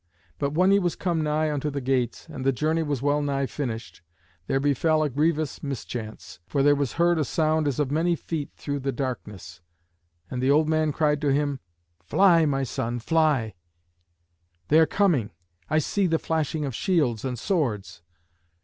But 0.39 0.55
when 0.55 0.71
he 0.71 0.79
was 0.79 0.95
come 0.95 1.21
nigh 1.21 1.51
unto 1.51 1.69
the 1.69 1.79
gates, 1.79 2.27
and 2.27 2.43
the 2.43 2.51
journey 2.51 2.81
was 2.81 3.03
well 3.03 3.21
nigh 3.21 3.45
finished, 3.45 4.01
there 4.47 4.59
befell 4.59 5.03
a 5.03 5.11
grievous 5.11 5.61
mischance, 5.61 6.39
for 6.47 6.63
there 6.63 6.73
was 6.73 6.93
heard 6.93 7.19
a 7.19 7.23
sound 7.23 7.67
as 7.67 7.79
of 7.79 7.91
many 7.91 8.15
feet 8.15 8.49
through 8.55 8.79
the 8.79 8.91
darkness; 8.91 9.61
and 10.27 10.41
the 10.41 10.49
old 10.49 10.67
man 10.67 10.91
cried 10.91 11.21
to 11.21 11.31
him, 11.31 11.59
"Fly, 11.99 12.47
my 12.47 12.63
son, 12.63 12.97
fly; 12.97 13.53
they 14.69 14.79
are 14.79 14.87
coming. 14.87 15.33
I 15.69 15.77
see 15.77 16.07
the 16.07 16.17
flashing 16.17 16.65
of 16.65 16.73
shields 16.73 17.23
and 17.23 17.37
swords." 17.37 18.01